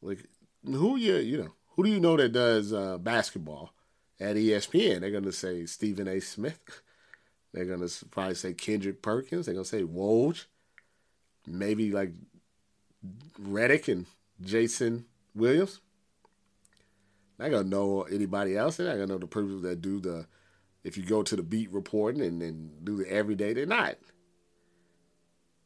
[0.01, 0.25] like
[0.63, 3.73] who you you know who do you know that does uh, basketball
[4.19, 5.01] at ESPN?
[5.01, 6.19] They're gonna say Stephen A.
[6.19, 6.59] Smith.
[7.53, 9.45] They're gonna probably say Kendrick Perkins.
[9.45, 10.45] They're gonna say Woj.
[11.47, 12.11] Maybe like
[13.41, 14.05] Redick and
[14.41, 15.79] Jason Williams.
[17.39, 18.77] I don't know anybody else.
[18.77, 20.27] They're not gonna know the people that do the.
[20.85, 23.95] If you go to the beat reporting and, and do the everyday, they're not.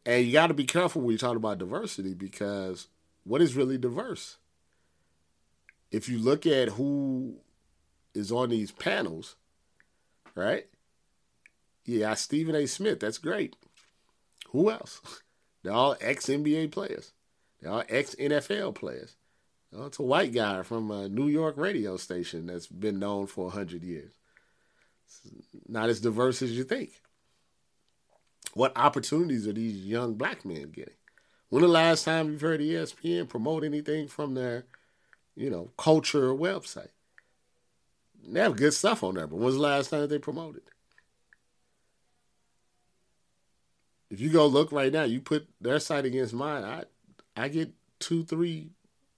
[0.05, 2.87] And you got to be careful when you talk about diversity because
[3.25, 4.37] what is really diverse?
[5.91, 7.35] If you look at who
[8.15, 9.35] is on these panels,
[10.35, 10.67] right?
[11.83, 12.65] Yeah, Stephen A.
[12.65, 13.01] Smith.
[13.01, 13.57] That's great.
[14.51, 15.01] Who else?
[15.63, 17.11] They're all ex NBA players.
[17.59, 19.17] They're all ex NFL players.
[19.75, 23.45] Oh, it's a white guy from a New York radio station that's been known for
[23.47, 24.13] 100 years.
[25.09, 25.21] It's
[25.67, 26.91] not as diverse as you think.
[28.53, 30.93] What opportunities are these young black men getting?
[31.49, 34.65] When the last time you've heard ESPN promote anything from their,
[35.35, 36.89] you know, culture website?
[38.27, 40.61] They have good stuff on there, but when's the last time they promoted?
[44.09, 46.83] If you go look right now, you put their site against mine, I
[47.35, 48.71] I get two, three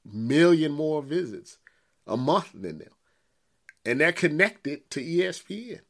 [0.06, 1.58] million more visits
[2.06, 2.92] a month than them.
[3.86, 5.82] And they're connected to ESPN.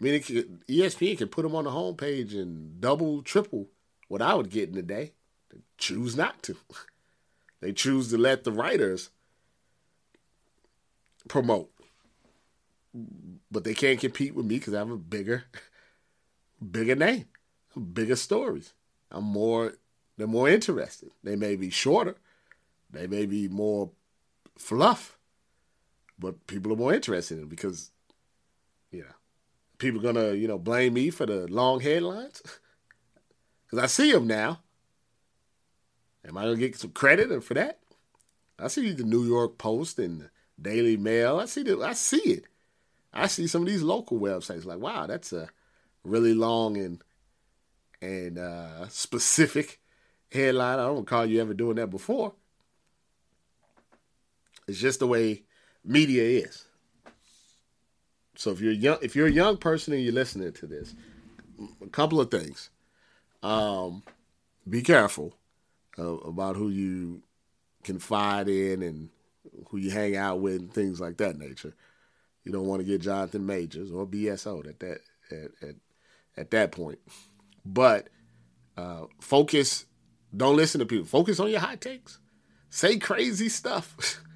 [0.00, 0.20] I mean,
[0.68, 3.68] ESPN can put them on the homepage and double, triple
[4.08, 5.12] what I would get in a day.
[5.50, 6.56] They choose not to.
[7.60, 9.10] They choose to let the writers
[11.26, 11.72] promote.
[13.50, 15.42] But they can't compete with me because I have a bigger,
[16.70, 17.26] bigger name,
[17.92, 18.74] bigger stories.
[19.10, 19.74] I'm more,
[20.16, 21.10] they're more interested.
[21.24, 22.14] They may be shorter,
[22.90, 23.90] they may be more
[24.56, 25.17] fluff,
[26.18, 27.90] but people are more interested in because,
[28.90, 29.14] you know,
[29.78, 32.42] people are gonna, you know, blame me for the long headlines
[33.66, 34.60] because I see them now.
[36.26, 37.78] Am I gonna get some credit for that?
[38.58, 41.38] I see the New York Post and the Daily Mail.
[41.38, 42.44] I see the, I see it.
[43.12, 45.48] I see some of these local websites like, wow, that's a
[46.04, 47.02] really long and
[48.00, 49.80] and uh, specific
[50.30, 50.78] headline.
[50.78, 52.34] I don't recall you ever doing that before.
[54.66, 55.44] It's just the way
[55.88, 56.64] media is.
[58.36, 60.94] So if you're young, if you're a young person and you're listening to this,
[61.82, 62.70] a couple of things.
[63.42, 64.02] Um,
[64.68, 65.34] be careful
[65.98, 67.22] uh, about who you
[67.84, 69.08] confide in and
[69.68, 71.74] who you hang out with and things like that nature.
[72.44, 75.74] You don't want to get Jonathan Majors or BSO at that at at,
[76.36, 76.98] at that point.
[77.64, 78.08] But
[78.76, 79.84] uh, focus.
[80.36, 81.06] Don't listen to people.
[81.06, 82.18] Focus on your hot takes.
[82.70, 84.20] Say crazy stuff.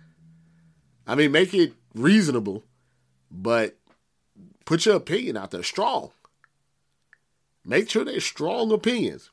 [1.06, 2.64] I mean, make it reasonable,
[3.30, 3.76] but
[4.64, 6.10] put your opinion out there strong.
[7.64, 9.30] Make sure they're strong opinions,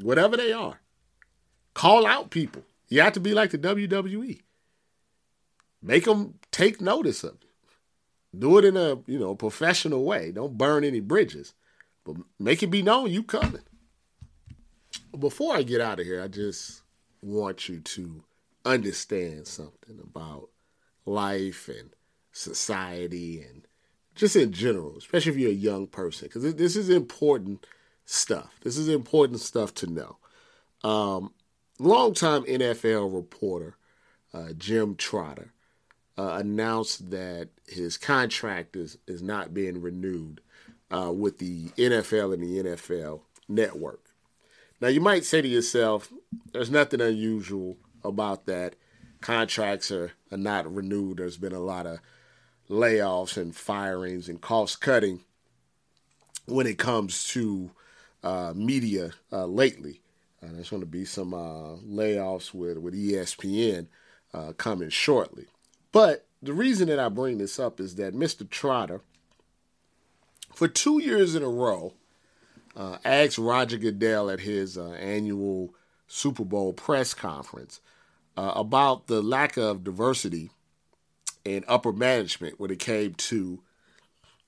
[0.00, 0.80] whatever they are.
[1.74, 2.62] Call out people.
[2.88, 4.40] You have to be like the WWE.
[5.82, 7.48] Make them take notice of it.
[8.38, 10.32] Do it in a you know professional way.
[10.32, 11.54] Don't burn any bridges,
[12.04, 13.62] but make it be known you coming.
[15.18, 16.82] Before I get out of here, I just
[17.22, 18.22] want you to
[18.64, 20.50] understand something about
[21.06, 21.90] life and
[22.32, 23.66] society and
[24.14, 27.66] just in general, especially if you're a young person, because this is important
[28.06, 28.58] stuff.
[28.62, 30.16] This is important stuff to know.
[30.82, 31.32] Um,
[31.78, 33.76] longtime NFL reporter
[34.32, 35.52] uh, Jim Trotter
[36.18, 40.40] uh, announced that his contract is is not being renewed
[40.90, 44.00] uh, with the NFL and the NFL Network.
[44.80, 46.12] Now you might say to yourself,
[46.52, 48.76] "There's nothing unusual about that
[49.26, 51.16] contracts are, are not renewed.
[51.16, 51.98] There's been a lot of
[52.70, 55.24] layoffs and firings and cost cutting
[56.46, 57.72] when it comes to
[58.22, 60.00] uh, media uh, lately.
[60.40, 63.88] Uh, there's going to be some uh, layoffs with, with ESPN
[64.32, 65.46] uh, coming shortly.
[65.90, 68.48] But the reason that I bring this up is that Mr.
[68.48, 69.00] Trotter,
[70.54, 71.94] for two years in a row,
[72.76, 75.74] uh, asked Roger Goodell at his annual
[76.06, 77.80] Super Bowl press conference
[78.36, 80.50] uh, about the lack of diversity
[81.44, 83.62] in upper management when it came to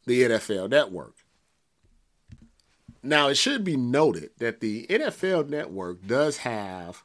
[0.07, 1.15] the NFL network.
[3.03, 7.05] Now, it should be noted that the NFL network does have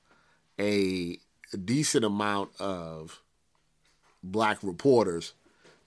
[0.59, 1.19] a,
[1.65, 3.21] decent amount of
[4.23, 5.34] black reporters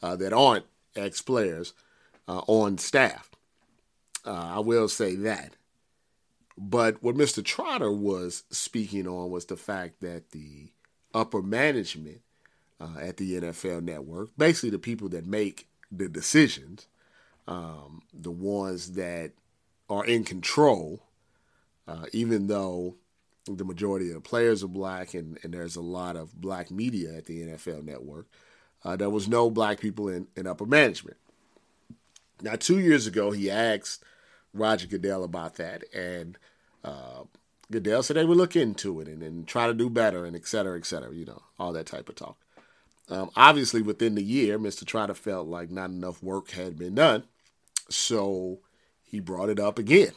[0.01, 1.73] uh, that aren't ex players
[2.29, 3.29] uh, on staff.
[4.25, 5.57] Uh, I will say that.
[6.57, 7.45] But what Mr.
[7.45, 10.71] Trotter was speaking on was the fact that the
[11.17, 12.21] upper management
[12.81, 14.29] uh, at the NFL Network.
[14.37, 16.87] Basically, the people that make the decisions,
[17.49, 19.33] um, the ones that
[19.89, 21.03] are in control,
[21.89, 22.97] uh, even though
[23.47, 27.15] the majority of the players are black and, and there's a lot of black media
[27.17, 28.27] at the NFL Network.
[28.85, 31.17] Uh, there was no black people in, in upper management.
[32.43, 34.05] Now, two years ago, he asked
[34.53, 36.37] Roger Goodell about that, and
[36.85, 37.23] uh,
[37.71, 40.47] Goodell said they would look into it and, and try to do better and et
[40.47, 42.37] cetera, et cetera, you know, all that type of talk.
[43.09, 44.85] Um, obviously, within the year, Mr.
[44.85, 47.25] Trotter felt like not enough work had been done,
[47.89, 48.59] so
[49.05, 50.13] he brought it up again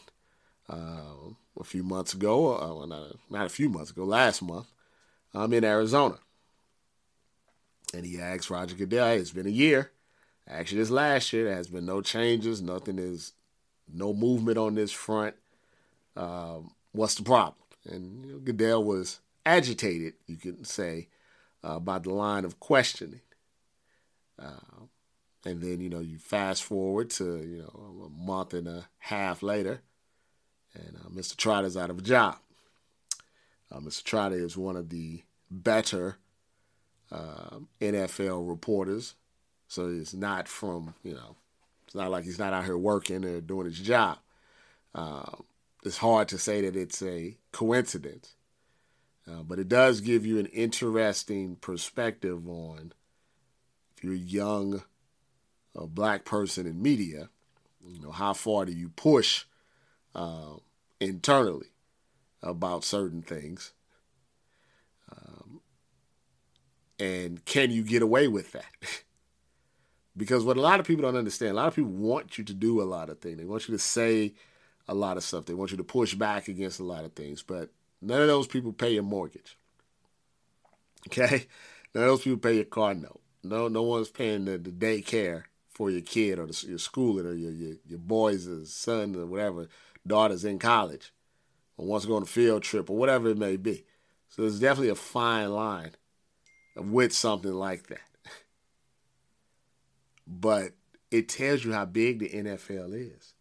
[0.70, 1.30] uh,
[1.60, 2.56] a few months ago.
[2.56, 4.68] Uh, not, not a few months ago, last month.
[5.36, 6.18] I'm in Arizona,
[7.94, 9.92] and he asked Roger Goodell, hey, "It's been a year.
[10.48, 12.60] Actually, this last year there has been no changes.
[12.60, 13.34] Nothing is,
[13.88, 15.36] no movement on this front.
[16.16, 21.08] Um, what's the problem?" And you know, Goodell was agitated, you could say,
[21.64, 23.22] uh, about the line of questioning.
[24.38, 24.86] Uh,
[25.46, 29.42] and then you know you fast forward to you know a month and a half
[29.42, 29.82] later,
[30.74, 31.36] and uh, Mr.
[31.36, 32.38] Trotter's out of a job.
[33.72, 34.04] Uh, Mr.
[34.04, 36.18] Trotter is one of the better
[37.12, 39.16] uh, NFL reporters,
[39.68, 41.36] so it's not from you know
[41.86, 44.18] it's not like he's not out here working or doing his job.
[44.94, 45.32] Uh,
[45.84, 48.36] it's hard to say that it's a coincidence
[49.30, 52.94] uh, but it does give you an interesting perspective on
[53.96, 54.82] if you're a young
[55.76, 57.30] a black person in media,
[57.86, 59.46] you know, how far do you push
[60.16, 60.56] uh,
[61.00, 61.68] internally
[62.42, 63.72] about certain things?
[65.12, 65.62] Um,
[67.00, 68.72] and can you get away with that?
[70.18, 72.54] because what a lot of people don't understand, a lot of people want you to
[72.54, 73.38] do a lot of things.
[73.38, 74.34] They want you to say
[74.90, 75.46] a lot of stuff.
[75.46, 77.44] They want you to push back against a lot of things.
[77.44, 77.70] But
[78.02, 79.58] None of those people pay your mortgage.
[81.08, 81.48] Okay?
[81.96, 83.22] None of those people pay your car note.
[83.44, 87.34] No, no one's paying the, the daycare for your kid or the, your schooling or
[87.34, 89.68] your, your, your boys or son or whatever,
[90.06, 91.14] daughter's in college
[91.78, 93.86] or wants to go on a field trip or whatever it may be.
[94.30, 95.92] So there's definitely a fine line
[96.76, 98.00] with something like that.
[100.32, 100.74] But
[101.10, 103.34] it tells you how big the NFL is.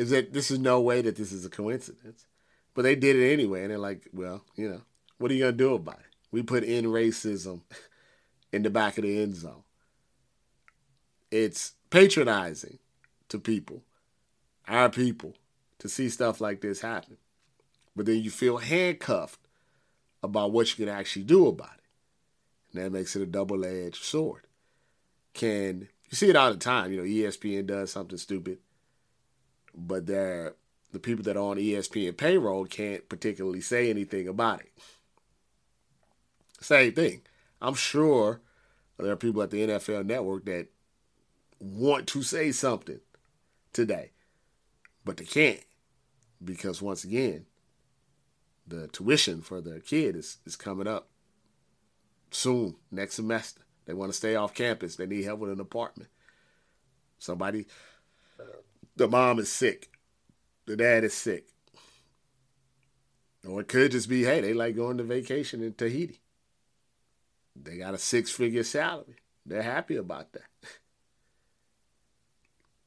[0.00, 2.24] Is that this is no way that this is a coincidence.
[2.72, 4.80] But they did it anyway, and they're like, well, you know,
[5.18, 6.16] what are you gonna do about it?
[6.30, 7.60] We put in racism
[8.52, 9.62] in the back of the end zone.
[11.30, 12.78] It's patronizing
[13.28, 13.82] to people,
[14.66, 15.34] our people,
[15.80, 17.18] to see stuff like this happen.
[17.94, 19.40] But then you feel handcuffed
[20.22, 22.72] about what you can actually do about it.
[22.72, 24.46] And that makes it a double edged sword.
[25.34, 26.90] Can you see it all the time?
[26.90, 28.60] You know, ESPN does something stupid,
[29.74, 30.54] but the
[31.00, 34.72] people that are on ESPN payroll can't particularly say anything about it.
[36.60, 37.22] Same thing.
[37.62, 38.40] I'm sure
[38.98, 40.68] there are people at the NFL network that
[41.58, 43.00] want to say something
[43.72, 44.10] today,
[45.04, 45.64] but they can't
[46.44, 47.46] because once again,
[48.66, 51.08] the tuition for their kid is, is coming up
[52.30, 53.62] soon, next semester.
[53.86, 54.96] They want to stay off campus.
[54.96, 56.10] They need help with an apartment.
[57.18, 57.66] Somebody,
[58.96, 59.90] the mom is sick
[60.70, 61.46] the dad is sick.
[63.46, 66.20] Or it could just be, hey, they like going to vacation in Tahiti.
[67.60, 69.16] They got a six figure salary.
[69.44, 70.48] They're happy about that.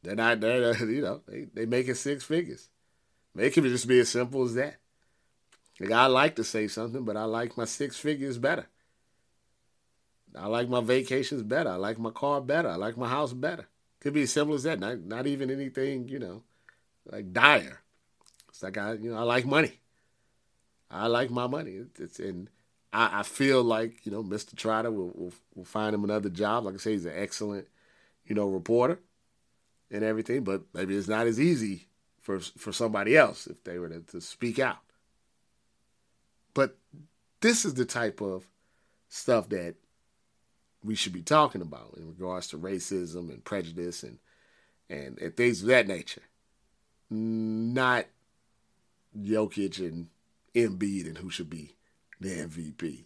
[0.04, 2.68] They're not, they're, you know, they, they making six figures.
[3.38, 4.76] It could just be as simple as that.
[5.80, 8.68] Like, I like to say something, but I like my six figures better.
[10.38, 11.70] I like my vacations better.
[11.70, 12.68] I like my car better.
[12.68, 13.68] I like my house better.
[14.04, 14.82] Could be as simple as that.
[14.82, 16.44] Not, not even anything, you know,
[17.10, 17.80] like dire.
[18.50, 19.80] It's like I, you know, I like money.
[20.92, 21.80] I like my money.
[21.98, 22.50] It's, and
[22.92, 24.56] I, I, feel like you know, Mr.
[24.56, 26.66] Trotter will, will, will find him another job.
[26.66, 27.68] Like I say, he's an excellent,
[28.26, 29.00] you know, reporter
[29.90, 30.44] and everything.
[30.44, 31.88] But maybe it's not as easy
[32.20, 34.80] for for somebody else if they were to, to speak out.
[36.54, 36.78] But
[37.40, 38.48] this is the type of
[39.08, 39.76] stuff that
[40.84, 44.20] we should be talking about in regards to racism and prejudice and
[44.90, 46.22] and, and things of that nature
[47.10, 48.06] not
[49.18, 50.08] Jokic and
[50.56, 51.76] Embiid and who should be
[52.20, 53.06] the MVP.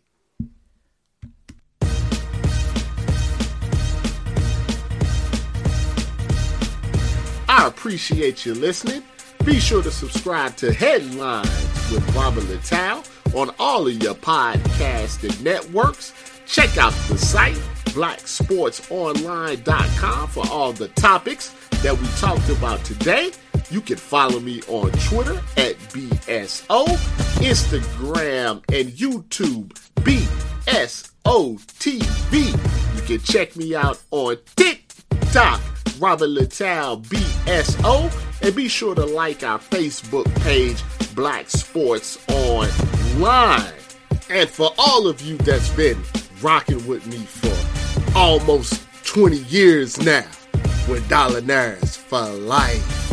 [7.50, 9.04] I appreciate you listening.
[9.44, 13.04] Be sure to subscribe to Headlines with Robert Littal
[13.36, 16.37] on all of your podcasting networks.
[16.48, 17.56] Check out the site,
[17.93, 23.32] blacksportsonline.com, for all the topics that we talked about today.
[23.70, 26.86] You can follow me on Twitter at BSO,
[27.43, 30.26] Instagram, and YouTube, B
[30.68, 32.54] S O T V.
[32.95, 35.60] You can check me out on TikTok,
[36.00, 38.10] Robert Littal BSO,
[38.41, 40.82] and be sure to like our Facebook page,
[41.14, 43.74] Black Sports Online.
[44.30, 45.98] And for all of you that's been
[46.42, 50.26] rocking with me for almost 20 years now,
[50.88, 53.07] with Dollar Nerds for life.